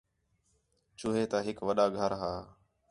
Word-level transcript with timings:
چوہے 0.99 1.23
تا 1.31 1.37
ہِک 1.45 1.57
وݙّا 1.67 1.85
گھر 1.97 2.11
ہا 2.19 2.33